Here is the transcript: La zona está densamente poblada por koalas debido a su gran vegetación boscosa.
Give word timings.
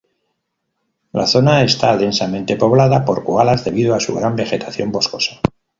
La 1.11 1.27
zona 1.27 1.61
está 1.61 1.95
densamente 1.95 2.55
poblada 2.55 3.05
por 3.05 3.23
koalas 3.23 3.63
debido 3.63 3.93
a 3.93 3.99
su 3.99 4.15
gran 4.15 4.35
vegetación 4.35 4.91
boscosa. 4.91 5.39